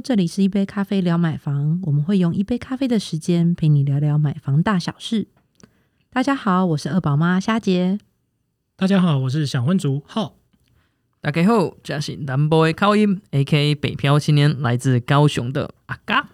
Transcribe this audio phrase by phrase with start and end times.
[0.00, 5.28] 这里是一杯咖啡聊买房，我们会用一杯咖啡的时间陪你聊聊买房大小事。
[6.10, 7.98] 大家好，我是二宝妈虾姐。
[8.76, 10.36] 大家好，我是想婚族浩。
[11.20, 16.28] 大家好，这是南部的口音，A.K.A 北漂青年，来自高雄的阿嘎。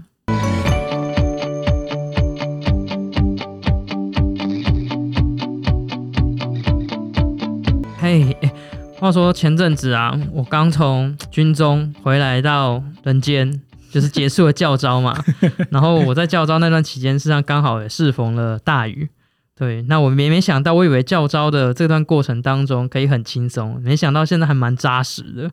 [8.00, 8.52] 嘿，哎，
[8.98, 13.60] 话说前阵子啊，我刚从军中回来到人间，
[13.92, 15.16] 就是结束了教招嘛。
[15.70, 19.08] 然后我在教招那段期间，实际上刚好也适逢了大雨。
[19.58, 25.50] 对，那我没没想到，我以为教招的这段过程当中可以很轻松，没想到现在还蛮扎实的。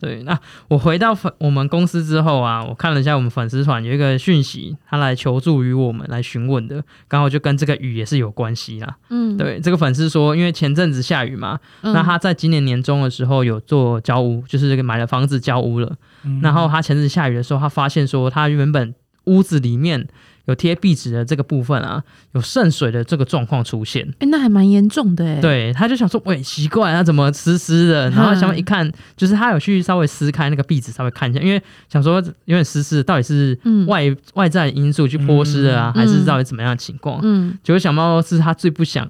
[0.00, 0.36] 对，那
[0.66, 8.96] 我回到粉我们公司之后啊，我看了一下我们粉丝团有一个讯息，他来求助于我们来询问的，刚好就跟这个雨也是有关系啦。
[9.10, 15.96] 嗯，对，这个粉丝说，因为前阵子下雨嘛，那他在今年年中的时候有做交屋，就是这个买了房子交屋了，
[16.42, 18.92] 然后他前阵子下雨的时候，他发现说他原本
[19.26, 20.08] 屋子里面。
[20.46, 25.40] 有贴壁纸的这个部分啊，有渗水的这个状况出现，哎，那还蛮严重的哎。
[25.40, 28.10] 对，他就想说，喂，奇怪，他怎么湿湿的？
[28.10, 37.20] 然后想一看，就是他有去稍微撕开那个壁纸，稍微看一下，因为想说有点湿湿，到底是外外在因素去泼湿的啊，还是到底怎么样的情况？
[37.22, 39.08] 嗯，结果想到是他最不想、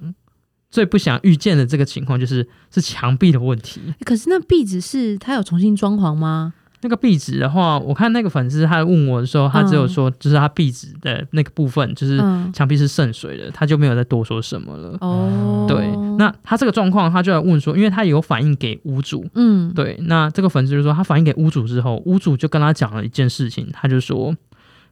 [0.71, 3.81] 最不想遇见的这个情况，就是是墙壁的问题。
[4.05, 6.53] 可是那壁纸是他有重新装潢吗？
[6.85, 12.19] 那个壁纸的话，我看那个粉丝他问我的时候，他只有说就是他壁纸的那个部分，就是
[12.53, 14.95] 墙壁是渗水的，他就没有再多说什么了。
[15.01, 15.87] 哦，对，
[16.19, 24.35] 那他这个状况，他就来问说，因为他有反映给屋主，嗯，对，那这个粉丝就说他反映给屋主之后，屋主就跟他讲了一件事情，他就说，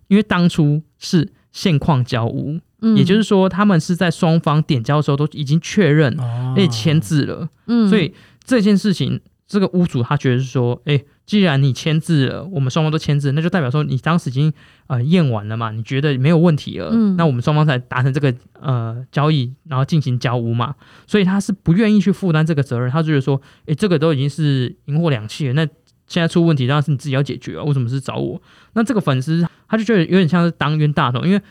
[0.07, 2.59] 因为当初是现况交屋，
[2.95, 8.11] 也就是说他们是在双方点交的时候都已经确认而且签字了，嗯，所以
[8.44, 11.00] 这件事情，这个屋主他觉得是说，哎。
[11.25, 14.52] 既然你签字了，我们双方都签字，那就代表说你当时已经
[14.88, 20.75] 呃验完了嘛，你觉得没有问题了，那我们双方才达成这个呃交易，然后进行交屋嘛。
[21.07, 25.66] 所以他是不愿意去负担这个责任，他就觉得说，诶，这个都已经是银货两讫了，那
[26.07, 28.41] 现在出问题当然是你自己要解决啊，为什么是找我？
[28.73, 31.41] 那这个粉丝他就觉得有点像是当冤大头，因为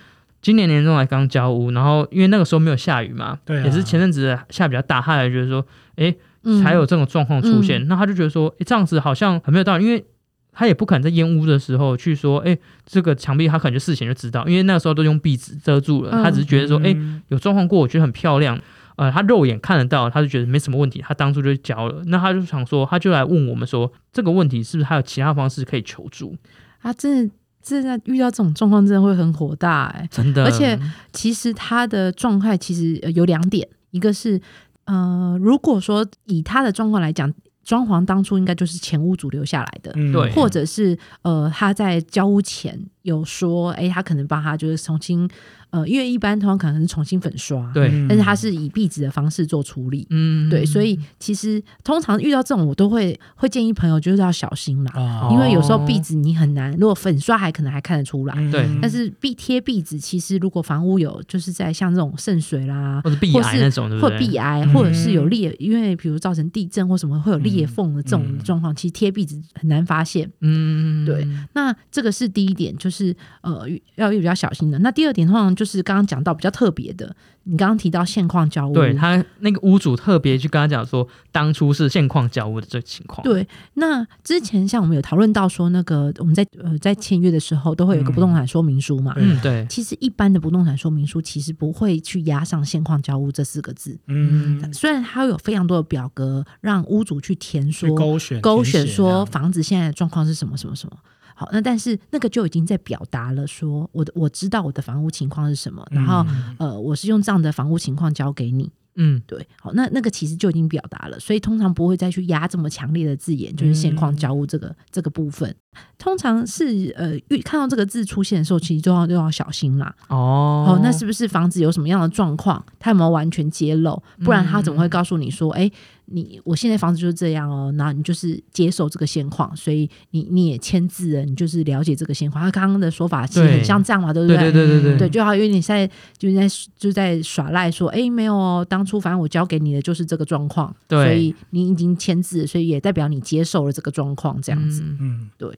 [0.43, 5.67] 今年年中才刚交屋，然后因为那个时候没有下雨嘛，对，也是前阵子下比较大，他才觉得说，
[5.97, 6.15] 诶。
[6.63, 10.05] 才有这种状况出现，那他就觉得说，哎，这样子好像很没有道理，因为
[10.53, 16.95] 他也不可能在烟雾的时候去说，哎，这个墙壁他可能就事前就知道，因为那个时候都用壁纸遮住了，他只是觉得说，哎，
[17.29, 18.61] 有状况过，我觉得很漂亮，
[18.97, 26.37] 呃，他肉眼看得到，他就觉得没什么问题，他当初就交了，那他就想说，他就来问我们说，这个问题是不是还有其他方式可以求助？
[26.83, 30.79] 他真的，真的遇到这种状况，真的会很火大，哎，真的，而且
[31.13, 34.39] 其实他的状态其实有两点，一个是。
[34.85, 37.33] 呃，如果说以他的状况来讲，
[37.65, 45.29] 装潢当初应该就是前屋主留下来的，对，或者是呃他在交屋前有说，哎，他可能帮他就是重新。
[45.73, 74.79] 呃，因为一般通常可能是重新粉刷，对，但是它是以壁纸的方式做处理，嗯，对，所以其实通常遇到这种，我都会会建议朋友就是要小心啦，因为有时候壁纸你很难，如果粉刷还可能还看得出来，对，但是壁贴壁纸，其实如果房屋有就是在像这种渗水啦，或者壁癌那种，或壁癌，或者是有裂，因为比如造成地震或什么会有裂缝的这种状况，其实贴壁纸很难发现，嗯，对，那这个是第一点，就是呃要比较小心的。
[74.81, 75.62] 那第二点通常就。
[75.63, 77.15] 就是刚刚讲到比较特别的，
[77.45, 83.23] 你刚刚提到现况交屋，对他那个屋主特别去跟他讲说，当初是现况交屋的这个情况。
[83.23, 89.15] 对，那之前像我们有讨论到说，那个我们在呃在签约的时候都会有个不动产说明书嘛。
[89.17, 89.65] 嗯，对。
[89.71, 93.97] 其实一般的不动产说明书其实不会去压上现况交屋这四个字。
[94.09, 100.97] 嗯，虽然它有非常多的表格让屋主去填说勾选勾选说房子现在的状况是什么什么什么。
[101.35, 106.25] 好，那但是那个就已经在表达了，说我的我知道我的房屋情况是什么，然后
[106.59, 115.55] 呃，我是用这样的房屋情况交给你，嗯，对，好，那那个其实就已经表达了，所以通常不会再去压这么强烈的字眼，就是现况交物这个这个部分，
[115.99, 117.13] 通常是呃，
[117.43, 119.95] 看到这个字出现的时候，其实就要就要小心啦。
[120.09, 124.03] 哦，哦，那是不是房子有什么样的状况，他有没有完全揭露？
[124.23, 125.71] 不然他怎么会告诉你说，哎？
[126.07, 132.45] 你我现在房子就是这样哦，那你就是接受这个现况，所以你你也签字了，你就是了解这个现况。
[132.45, 134.37] 他刚刚的说法其实很像这样嘛，对不对？
[134.37, 135.89] 对对对对对，就好，因为你现在
[136.19, 136.47] 就在
[136.77, 144.83] 就在耍赖说，哎，没有哦，当初反正我交给你的就是这个状况，所以你已经签字，所以也代表你接受了这个状况，这样子。
[145.01, 145.51] 嗯，对。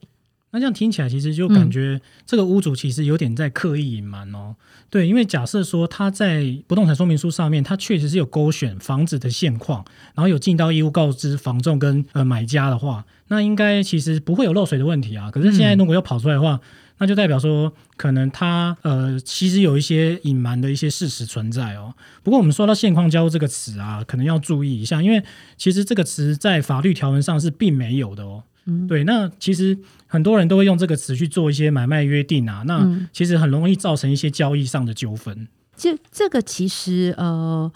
[0.55, 4.55] 那这样听起来，其实就感觉这个屋主其实有点在刻意隐瞒哦。
[4.89, 15.29] 对，因为假设说他在不动产说明书上面，他确实是有勾选房子的现况，然后有尽到义务告知房仲跟呃买家的话，那应该其实不会有漏水的问题啊。
[15.29, 16.61] 可是现在如果要跑出来的话，
[16.97, 21.93] 那就代表说可能他呃其实有一些隐瞒的一些事实存在哦。
[22.23, 25.21] 不过我们说到现况交屋这个词啊，可能要注意一下，因为
[25.57, 28.43] 其实这个词在法律条文上是并没有的哦。
[28.67, 29.77] 嗯对，那其实
[30.07, 35.47] 很多人都会用这个词去做一些买卖约定啊，那其实很容易造成一些交易上的纠纷。
[35.75, 37.71] 这这个其实呃，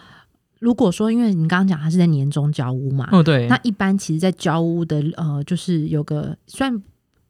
[0.59, 6.81] 如果说因为你刚刚讲它是在年终交屋嘛，哦对，那一般其实，在交屋的呃，就是有个算。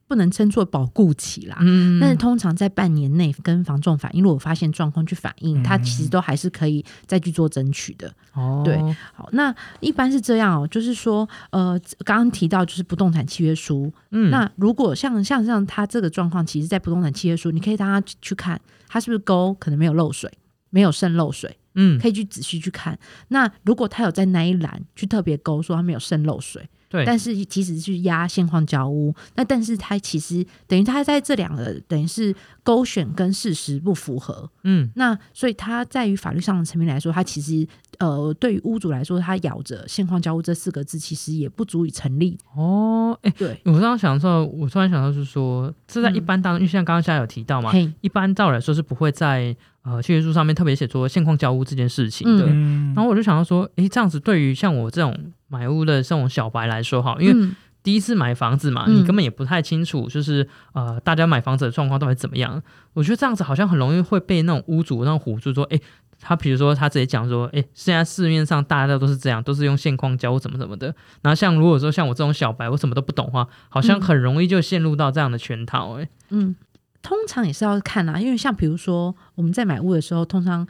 [0.10, 1.56] 不能称作保固期啦，
[2.02, 8.12] 但是通常在半年内跟房仲反映，如果发现状况去反映，他其实都还是可以再去做争取的。
[8.34, 8.76] 哦，对，
[9.14, 20.32] 好，那一般是这样哦，就是说，呃，刚刚提到就是不动产契约书，嗯，那如果像像像他这个状况，其实，在不动产契约书，你可以让他去看，他是不是沟可能没有漏水，
[20.72, 22.98] 没有渗漏水，嗯，可以去仔细去看。
[23.28, 26.68] 那如果他有在那一栏去特别勾说他没有渗漏水。
[26.90, 37.68] 对，但是其实去压现况交屋，那但是他其实等于他在这两个等于是勾选跟事实不符合，嗯，那所以他在于法律上的层面来说，他其实
[38.00, 42.38] 呃对于屋主来说，他咬着现况交屋这四个字，其实也不足以成立。
[42.56, 43.62] 哦，哎，对。
[43.66, 47.72] 我刚刚想到，我突然想到是说，这在一般当中，因为像刚刚现在有提到嘛，
[48.02, 49.56] 一般照来说是不会在。
[49.84, 52.46] 呃，契约书上面特别写说现况交屋这件事情的，
[52.94, 55.18] 然后我就想到说，诶，这样子对于像我这种
[55.48, 57.50] 买屋的这种小白来说，哈，因为
[57.82, 62.62] 第一次买房子嘛，你根本也不太清楚，就是呃，大家买房子的状况到底怎么样。
[62.94, 65.82] 我觉得这样子好像很容易会被那种屋主那种唬住，说，诶，
[66.20, 70.94] 他比如说他直接讲说，诶，现在市面上大家都是这样，都是用现况交屋怎么怎么的。
[71.22, 76.10] 然后像如果说像我这种小白，我什么都不懂的话，好像很容易就陷入到这样的圈套，诶。
[76.32, 76.54] 嗯。
[77.02, 80.68] 通常也是要看啊，因为像比如说我们在买屋的时候，通常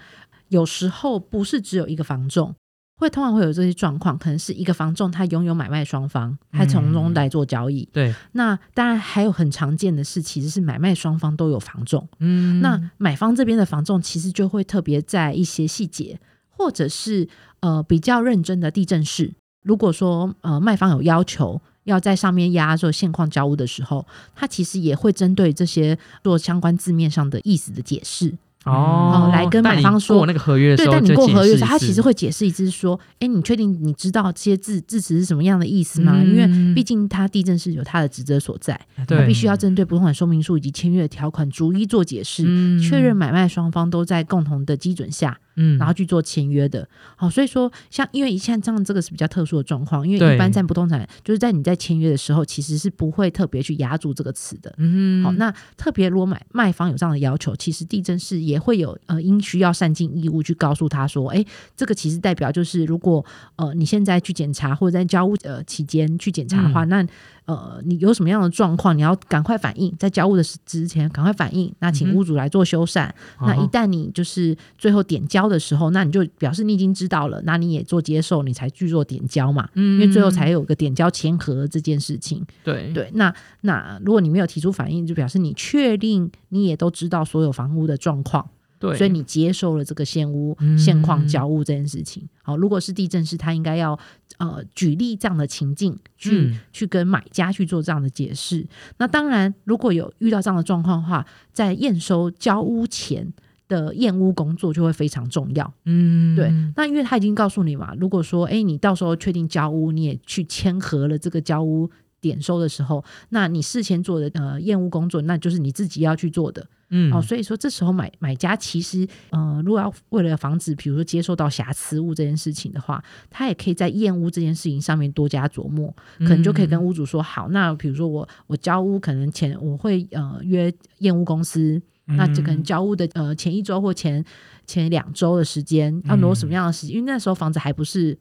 [0.50, 2.54] 有时候不是只有一个房仲，
[2.98, 7.88] 会通常会有这些状况，可能是一个房仲他拥有买卖双方，他从中来做交易。
[7.92, 12.08] 对，那当然还有很常见的是，其实是买卖双方都有房仲。
[12.20, 17.28] 嗯，那买方这边的房仲其实就会特别在一些细节，或者是
[17.62, 19.34] 呃比较认真的地震室。
[19.64, 21.62] 如果说呃卖方有要求。
[21.84, 24.06] 要在上面压做现况交屋的时候，
[24.36, 28.36] 他其实也会针对这些做相关字面上的意思的解释。
[28.66, 36.22] 哦，来跟买方说那个合约，对，但你过合约时，他其实会解释一次说，哎，你确定你知道这些字字词是什么样的意思吗？
[36.22, 42.44] 因为毕竟他地震是有他的职责所在，他必须要针对不动产说明书以及签约条款逐一做解释，
[42.82, 46.88] 确认买卖双方都在共同的基准下，嗯，然后去做签约的。
[47.16, 54.74] 好，所以说像因为像这样这个是比较特殊的状况，因为一般在不动产就是在你在签约的时候，其实是不会特别去压住这个词的。
[54.78, 58.40] 嗯，好，那特别如果买卖方有这样的要求，其实地震是。
[58.40, 61.46] 也会有呃，应需要善尽义务去告诉他说，哎，
[61.76, 63.24] 这个其实代表就是，如果
[63.58, 67.06] 呃你现在去检查或者在交屋呃期间去检查的话，那。
[67.50, 71.74] 呃，你有什么样的状况，你要赶快反应，在交屋的之前赶快反应。
[71.80, 73.10] 那请屋主来做修缮。
[73.42, 79.68] 那一旦你就是最后点交的时候，那你就表示你已经知道了，那你也做接受，你才去做点交嘛。
[79.74, 82.46] 嗯，因为最后才有个点交签合这件事情。
[82.64, 88.48] 对对，那那如果你没有提出反应，就表示你确定你也都知道所有房屋的状况。
[88.80, 92.28] 对，所以你接受了这个现屋现况交屋这件事情。
[92.42, 94.00] 好，如果是地震师，他应该要
[94.38, 98.66] 呃举例这样的情境，去去跟买家去做这样的解释。
[98.98, 103.32] 那当然，如果有遇到这样的状况的话，在验收交屋前
[103.68, 105.74] 的验屋工作就会非常重要。
[105.86, 106.52] 嗯，对。
[106.76, 111.90] 那因为他已经告诉你嘛，如果说哎你到时候确定交屋，你也去签合了这个交屋
[112.22, 116.66] 点收的时候，那你事前做的呃验屋工作，那就是你自己要去做的。
[116.92, 134.26] 嗯，哦，所以说这时候买买家其实，呃，如果要为了防止，比如说接受到瑕疵物这件事情的话，他也可以在验屋这件事情上面多加琢磨，可能就可以跟屋主说好，那比如说我我交屋可能前我会呃约验屋公司，那就可能交屋的呃前一周或前
[134.66, 138.18] 前两周的时间要挪什么样的时间，因为那时候房子还不是。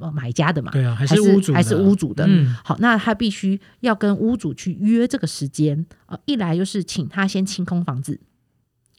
[0.00, 2.26] 呃，买家的嘛，对啊，还是屋主，还是屋主的。
[2.28, 5.86] 嗯好，那他必须要跟屋主去约这个时间。
[6.06, 8.20] 呃，一来就是请他先清空房子，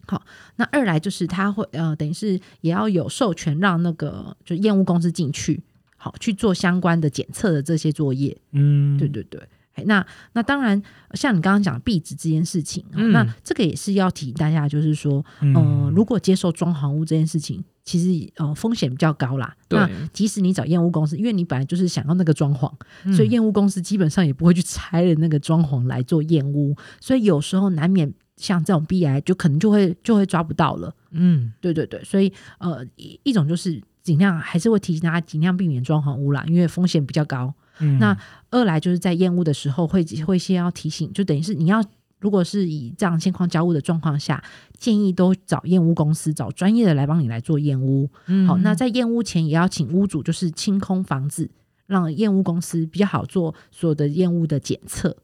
[0.08, 0.24] 好，
[0.56, 5.62] 那二来就是他会呃，等于是也要有授权让那个就验屋公司进去，
[5.98, 8.36] 好去做相关的检测的这些作业。
[8.52, 9.42] 嗯，对对对。
[9.86, 10.82] 那那当然，
[11.13, 19.56] 像你刚刚讲壁纸这件事情，那这个也是要提醒大家，就是说，嗯，如果接受装潢屋这件事情，其实呃风险比较高啦。
[19.70, 22.72] 那即使你找验屋公司，因为你本来就是想要那个装潢，
[23.16, 30.94] 所以验屋公司基本上也不会去拆了那个装潢来做验屋，所以有时候难免像这种 B I 就可能就会就会抓不到了。
[31.12, 37.54] 嗯，对对对，所以呃一一种就是尽量还是会提醒大家尽量避免装潢屋啦，因为风险比较高。
[38.00, 38.16] 那
[38.51, 41.84] 二来就是在验屋的时候会会先要提醒，就等于是你要
[42.20, 44.43] 如果是以这样现况交屋的状况下，
[44.77, 48.08] 建议都找验屋公司，找专业的来帮你来做验屋。
[48.48, 51.50] 好，那在验屋前也要请屋主就是清空房子，
[51.88, 55.17] 让验屋公司比较好做所有的验屋的检测。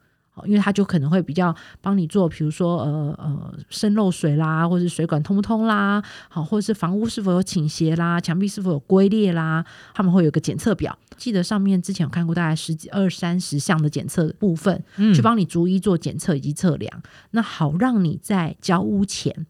[0.46, 14.84] 因为他就可能会比较帮你做，比如说呃呃渗漏水啦，或者是水管通不通啦，好，或者是房屋是否有倾斜啦，墙壁是否有龟裂啦，他们会有个检测表，记得上面之前有看过大概十几二三十项的检测部分，
[15.15, 17.01] 去帮你逐一做检测以及测量，
[17.32, 19.46] 那好让你在交屋前，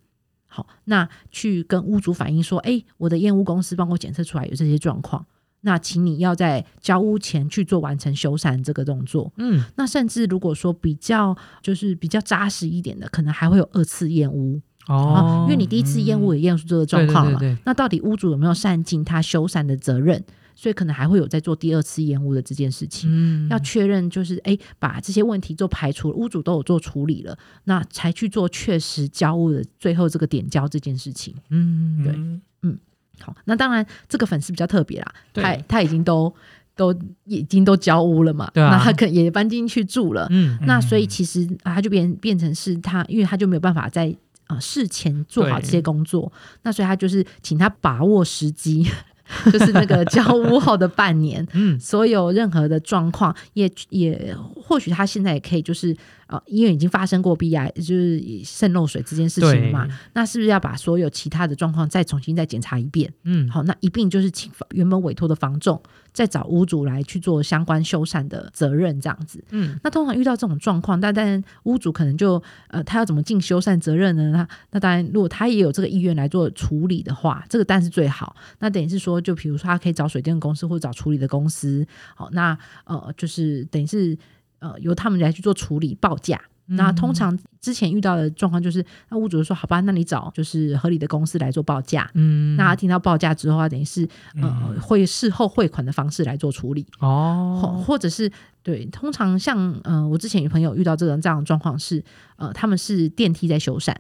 [0.48, 5.25] 好，那去跟屋主反映说，哎，我的验屋公司帮我检测出来有这些状况。
[5.68, 9.30] 那请你要在交屋前去做完成修缮这个动作。
[9.36, 17.58] 嗯，那甚至如果说比较就是比较扎实一点的，可能还会有二次验屋哦，因为你第一次验屋也验出这个状况了。
[17.66, 20.24] 那到底屋主有没有善尽他修缮的责任？
[20.56, 23.10] 所以可能还会有在做第二次验屋的这件事情。
[23.12, 31.36] 嗯，要确认就是哎，把这些问题都排除，屋主都有做处理了，那才去做确实交屋的最后这个点交这件事情。
[31.50, 32.14] 嗯，对，
[32.62, 32.80] 嗯。
[33.20, 36.34] 好，那当然这个粉丝比较特别啦，他他已经都
[36.76, 36.94] 都
[37.26, 44.16] 已经都交屋了嘛，那他可也搬进去住了，嗯，那所以其实他就变变成是他，因为他就没有办法在
[44.48, 46.32] 啊事前做好这些工作，
[46.64, 48.88] 那所以他就是请他把握时机。
[49.52, 55.94] 就是那个 交屋后的半年，嗯，所有任何的状况，也也或许他现在也可以，就是
[56.27, 63.12] 呃，因为已经发生过 B I，就是渗漏水这件事情嘛，那是不是要把所有其他的状况再重新再检查一遍？
[63.24, 65.81] 嗯，好，那一并就是请原本委托的房仲。
[66.13, 69.43] 再找屋主来去做相关修缮的责任，这样子。
[69.51, 74.31] 嗯，那通常遇到这种状况，但但屋主可能就呃，他要怎么尽修缮责任呢？
[74.31, 78.36] 那那当然，如果他也有这个意愿来做处理的话，这个当然是最好。
[78.57, 84.17] 那等于是说，就比如说他可以找水电公司或者找处理的公司，好，那呃，就是等于是
[84.60, 86.42] 呃，由他们来去做处理报价。
[86.70, 94.06] 那通常之前遇到的状况就是，那屋主说：“好吧，那你找就是合理的公司来做报价。”嗯，那他听到报价之后，等于是
[94.42, 96.86] 呃，会事后汇款的方式来做处理。
[97.00, 98.30] 哦，或者是
[98.64, 102.04] 对，通常像呃，我之前有朋友遇到这种这样的状况是，
[102.36, 103.96] 呃，他们是电梯在修缮。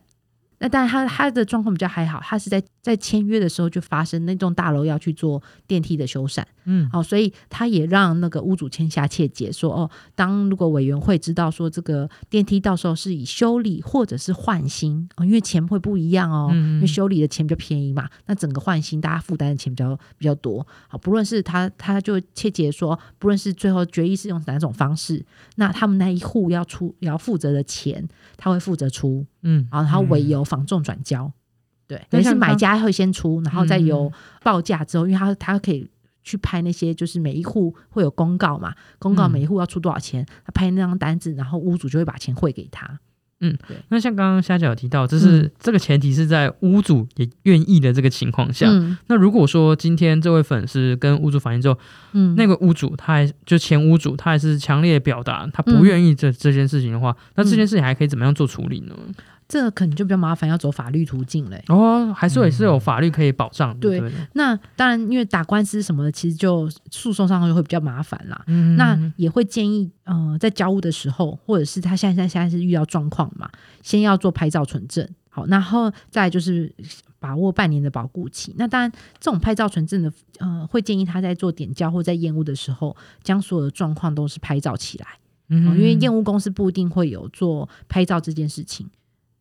[0.59, 25.23] 那但是他他的状况比较还好，他是在在签约的时候就发生那栋大楼要去做电梯的修缮，嗯，好，所以他也让那个屋主签下切结，说哦，当如果委员会知道说这个电梯到时候是以修理或者是换新哦，因为钱会不一样哦，因为修理的钱比较便宜嘛，那整个换新大家负担的钱比较比较多，好，不论是他他就切结说，不论是最后决议是用哪种方式，
[25.57, 29.23] 那他们那一户要出要负责的钱，他会负责出。
[29.43, 31.31] 嗯，然后他委由房仲转交，
[31.87, 34.11] 对，等于是买家会先出，然后再由
[34.43, 35.89] 报价之后，因为他他可以
[36.23, 42.99] 去拍那些，就是每一户会有公告嘛，公告每一户要出多少钱，他拍那张单子，然后屋主就会把钱汇给他。
[43.39, 43.77] 嗯，对。
[43.89, 48.67] 那像刚刚虾饺提到，这是这个前提是在屋主也愿意的这个情况下。
[49.05, 51.77] 那如果说今天这位粉丝跟屋主反映之后，
[52.13, 58.95] 嗯，那个屋主他还就前屋主他还是强烈表达他不愿意这这件事情的话，那这件事情还可以怎么样做处理呢？
[59.47, 61.63] 这可能就比较麻烦，要走法律途径嘞。
[61.69, 63.77] 哦，还是也是有法律可以保障。
[63.79, 64.01] 对，
[64.33, 68.43] 那当然，因为打官司什么的，其实就诉讼上就会比较麻烦啦。
[68.47, 73.49] 嗯，那也会建议，呃，在交屋的时候，或者是他现在现在是遇到状况嘛，
[73.81, 75.07] 先要做拍照存证。
[75.29, 76.73] 好，然后再就是
[77.19, 78.53] 把握半年的保固期。
[78.57, 85.07] 那当然，这种拍照存证的，呃，会建议他在做点交或在验屋的时候，将所有的状况都是拍照起来。
[85.49, 88.85] 嗯，因为验屋公司不一定会有做拍照这件事情。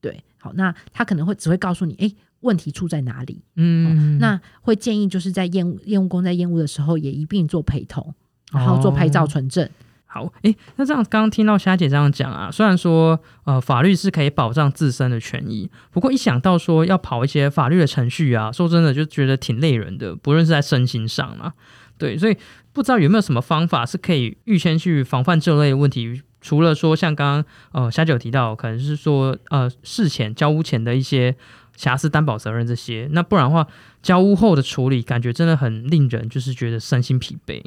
[0.07, 2.09] 对，好，那他可能会只会告诉你，哎，
[2.43, 3.43] 问题出在哪里？
[3.57, 8.15] 嗯，那会建议就是在验验务工在验屋的时候也一并做陪同，
[8.53, 9.69] 然后做拍照存证。
[10.05, 21.55] 好，哎，那这样刚刚听到霞姐这样讲啊，虽然说呃法律是可以保障自身的权益，不过一想到说要跑一些法律的程序啊，说真的就觉得挺累人的，不论是在身心上嘛。
[21.99, 22.37] 对，所以
[22.73, 26.23] 不知道有没有什么方法是可以预先去防范这类问题。
[26.47, 31.35] 除了说像刚刚呃虾姐有提到，可能是说呃事前交屋前的一些
[31.75, 33.67] 瑕疵担保责任这些，那不然的话
[34.01, 37.61] 交屋后的处理，感觉真的很令人就是觉得身心疲惫。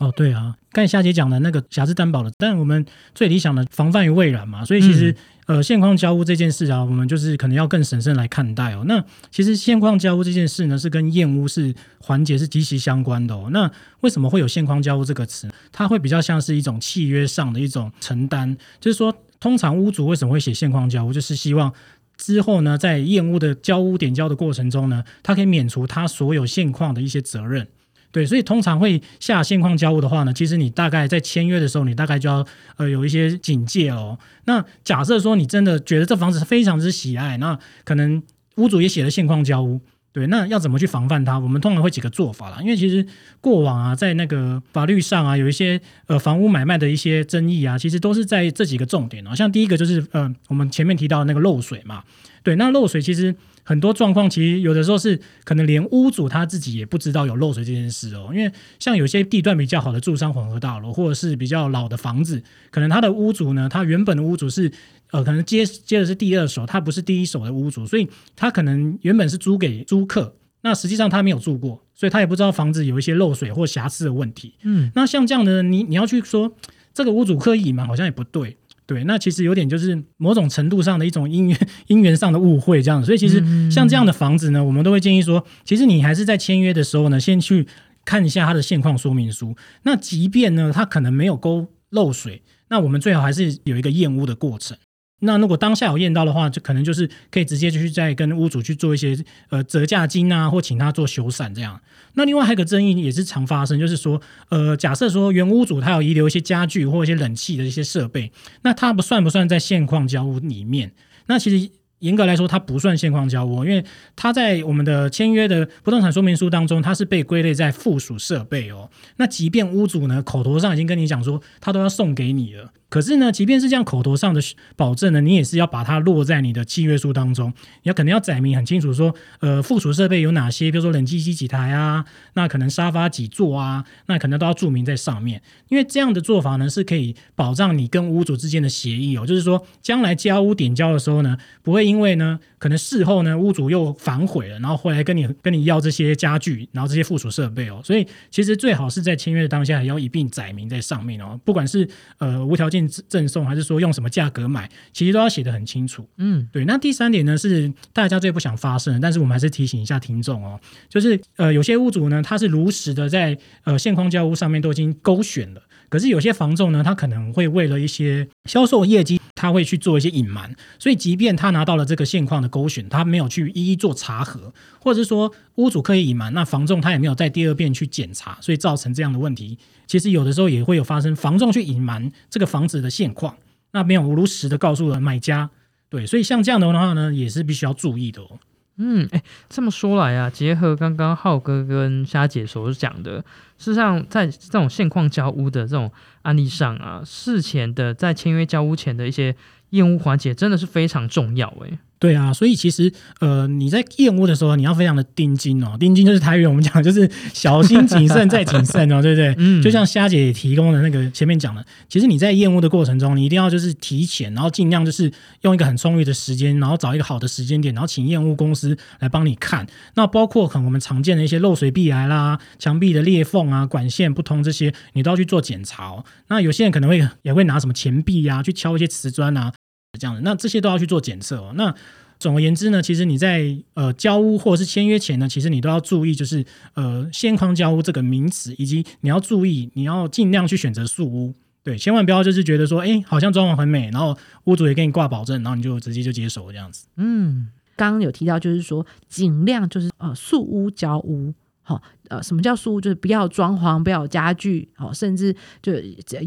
[0.00, 5.14] 哦，对啊，刚才夏姐讲的那个瑕疵担保的，但我们最理想的防范于未然嘛，所以其实
[5.44, 8.82] 呃现况交屋这件事啊，我们就是可能要更审慎来看待哦。
[8.86, 13.50] 那其实现况交屋这件事呢，是跟验屋是环节是极其相关的哦。
[13.52, 15.50] 那为什么会有现况交屋这个词？
[15.70, 21.70] 它会比较像是一种契约上的一种承担，就是说，通常屋主为什么会写现况交屋，就是希望
[22.16, 27.68] 之后呢，在验屋的交屋点交的过程中呢，他可以免除他所有现况的一些责任。
[28.12, 32.44] 对，所以通常会下现况交屋的话呢，其实你大概在签约的时候，你大概就要
[32.76, 34.18] 呃有一些警戒哦。
[34.46, 38.22] 那假设说你真的觉得这房子非常之喜爱，那可能
[38.56, 39.80] 屋主也写了现况交屋，
[40.12, 41.38] 对，那要怎么去防范它？
[41.38, 43.06] 我们通常会几个做法啦，因为其实
[43.40, 49.34] 过往啊，在那个法律上啊，有一些呃房屋买卖的一些争议啊，其实都是在这几个重点哦。
[49.34, 52.02] 像第一个就是呃我们前面提到那个漏水嘛，
[52.42, 53.34] 对，那漏水其实。
[53.62, 58.50] 很多状况其实有的时候是可能连屋主他自己也不知道有漏水这件事哦，因为
[58.80, 64.72] 像有些地段比较好的住商混合大楼，或者是比较老的房子，可能他的屋主呢，他原本的屋主是
[65.12, 74.54] 呃，可能接接的是第二手，他不是第一手的屋主，所以他可能原本是租给租客，那实际上他没有住过，所以他也不知道房子有一些漏水或瑕疵的问题。
[74.62, 76.54] 嗯，那像这样的，你你要去说
[76.92, 78.56] 这个屋主刻意隐瞒，好像也不对。
[78.86, 83.38] 对，那其实有点就是某种程度上的一种因缘姻缘上的误会这样，所以其实
[83.70, 87.68] 像这样的房子呢，我们都会建议说，其实你还是在签约的时候呢，先去
[88.04, 89.54] 看一下它的现况说明书。
[89.84, 94.76] 那即便呢，它可能没有沟漏水，那我们最好还是有一个验屋的过程。
[95.20, 99.16] 那如果当下有验到的话，就可能就是可以直接就去再跟屋主去做一些
[99.50, 101.80] 呃折价金啊，或请他做修缮这样。
[102.14, 110.92] 那另外还有个争议也是常发生，就是说呃，假设说原屋主他有遗留一些家具或一些冷气的一些设备，那他不算不算在现况交屋里面？
[111.26, 111.70] 那其实。
[112.00, 113.84] 严格来说，它不算现况交屋，因为
[114.16, 118.88] 它在我们的签约的不动产说明书当中，它是被归类在附属设备哦。
[119.18, 124.40] 那即便屋主呢口头上已经跟你讲说，他都要送给你了，可是呢，即便是这样口头上的
[124.76, 127.50] 保证呢，你也是要把它落在你的契约书当中，
[127.82, 132.04] 你要可能要载明很清楚说，呃，附属设备有哪些，比如说冷气机几台啊，
[132.34, 141.80] 那可能沙发几座啊，那可能都要注明在上面，因为这样的做法呢，是可以保障你跟屋主之间的协议哦，就是说将来交屋点交的时候呢，不会。
[141.90, 156.08] 因为呢，可能事后呢，屋主又反悔了，然后回来跟你跟你要这些家具，然后这些附属设备哦，所以其实最好是在签约的当下要一并载明在上面哦，不管是呃无条件赠送，还是说用什么价格买，其实都要写得很清楚。
[156.18, 156.64] 嗯，对。
[156.64, 165.62] 那第三点呢，是大家最不想发生，但是我们还是提醒一下听众哦，就是呃有些屋主呢，他是如实的在呃现框交屋上面都已经勾选了。
[165.88, 179.56] 可是有些房仲呢，他可能会为了一些销售业绩，他会去做一些隐瞒，所以即便他拿到了这个现况的勾选，他没有去一一做查核，或者是说屋主刻意隐瞒，那房仲他也没有在第二遍去检查，所以造成这样的问题。
[179.86, 183.34] 其实有的时候也会有发生，房仲去隐瞒这个房子的现况，
[183.72, 185.48] 那没有如实的告诉了买家，
[185.88, 188.38] 对，所以像这样的话呢，也是必须要注意的哦。
[188.82, 193.18] 嗯，哎，这么说来啊，结合刚刚浩哥跟虾姐所讲的，
[193.58, 199.36] 事实上，在这种现况交屋的这种案例上啊，事前的在签约交屋前的一些
[199.70, 201.78] 验屋环节，真的是非常重要，哎。
[202.00, 205.76] 对啊，所以其实呃，你在验屋的时候，你要非常的盯紧哦。
[205.78, 209.34] 盯紧就是台语，我们讲就是小心谨慎再谨慎哦， 对不对？
[209.36, 209.60] 嗯。
[209.60, 219.66] 就像虾姐提供的那个前面讲的，其实你在验屋的过程中，你一定要就是提前，然后尽量就是用一个很充裕的时间，然后找一个好的时间点，然后请验屋公司来帮你看。
[219.96, 225.90] 那包括可能我们常见的一些漏水壁癌啦、墙壁的裂缝啊、管线不通这些，你都要去做检查。
[225.90, 226.04] 哦。
[226.28, 229.52] 那有些人可能会也会拿什么钱币啊去敲一些瓷砖啊。
[229.98, 231.52] 这样的，那这些都要去做检测哦。
[231.56, 231.74] 那
[232.18, 246.86] 总而言之呢，其实你在呃交屋或者是签约前呢，其实你都要注意，就是呃现框交屋这个名词，以及你要注意，你要尽量去选择素屋，对，千万不要就是觉得说，哎，好像装潢很美，然后屋主也给你挂保证，然后你就直接就接手这样子。
[246.96, 251.34] 嗯，刚刚有提到就是说，尽量就是呃素屋交屋。
[251.70, 252.80] 好，呃，什么叫素？
[252.80, 255.72] 就是不要装潢，不要家具，好，甚至就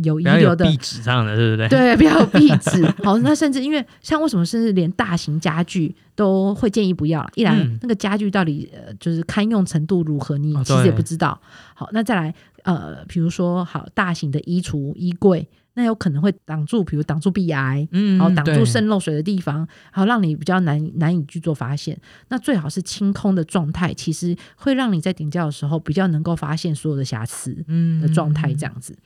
[0.01, 1.67] 有遗留的壁纸上的，对不对？
[1.67, 2.85] 对，不要壁纸。
[3.03, 7.29] 好，那甚至因为像为什么，甚至连大型家具都会建议不要。
[7.35, 11.37] 一来，那个家具到底呃，就是堪用程度如何，你其实也不知道。
[11.73, 15.45] 好，那再来，呃，比如说，好，大型的衣橱、衣柜。
[15.75, 21.99] 那有可能会挡住，比如挡住鼻癌，嗯，然后挡住渗漏水的地方，好让你比较难难以去做发现。
[22.29, 28.97] 那最好是清空的状态，其实会让你在顶教的时候比较能够发现所有的瑕疵，嗯的状态这样子。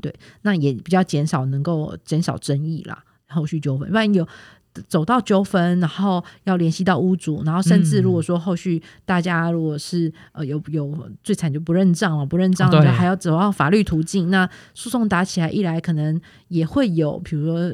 [0.00, 3.04] 对，那也比较减少能够减少争议啦。
[3.28, 4.26] 后续纠纷，万一有。
[4.88, 17.72] 走到纠纷，然后要联系到屋主，然后甚至如果说后续大家如果是呃有有最惨就不认账了，不认账对还要走到法律途径，那诉讼打起来一来，可能也会有，比如说。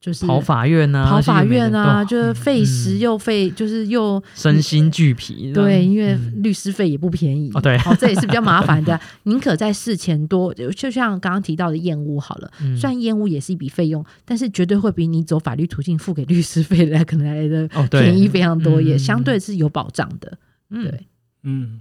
[0.00, 5.52] 就是跑法院啊，跑法院啊，就是费时又费，就是又身心俱疲。
[5.52, 7.50] 对，因为律师费也不便宜。
[7.52, 8.98] 哦，对，好，这也是比较麻烦的。
[9.24, 20.38] 宁可在事前多，就像刚刚提到的验屋好了，虽然验屋也是一笔费用，但是绝对会比你走法律途径付给律师费来可能来的便宜非常多，也相对是有保障的。
[20.70, 21.06] 对，
[21.42, 21.80] 嗯，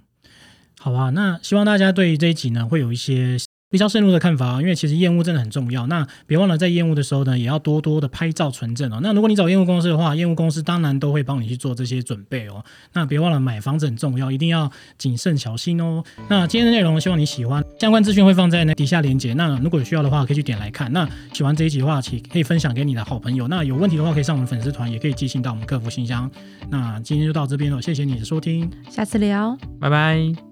[0.80, 3.38] 好吧，那希望大家对这一集呢会有一些。
[3.70, 5.86] 比较深入的看法啊，因为其实验屋真的很重要。
[5.88, 9.00] 那别忘了在验屋的时候呢，也要多多的拍照存证哦。
[9.04, 12.64] 那如果你找验屋公司的话，验屋公司当然都会帮你去做这些准备哦。
[12.94, 16.04] 那别忘了买房子很重要，一定要谨慎小心哦。
[16.30, 19.34] 那今天的内容希望你喜欢，相关资讯会放在那底下连接。
[19.34, 20.92] 那如果有需要的话，可以去点来看。
[20.94, 23.48] 那喜欢这一集的话，请可以分享给你的好朋友。
[23.50, 26.30] 那有问题的话，可以上我们粉丝团，也可以寄信到我们客服信箱。
[26.70, 30.48] 那今天就到这边了，谢谢你的收听，下次聊，拜拜。